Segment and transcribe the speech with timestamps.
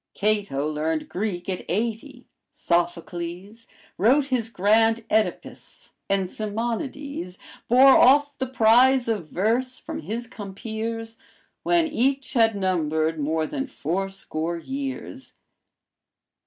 [0.15, 3.67] Cato learned Greek at eighty; Sophocles
[3.99, 11.19] Wrote his grand Oedipus, and Simonides Bore off the prize of verse from his compeers,
[11.61, 15.33] When each had numbered more than four score years.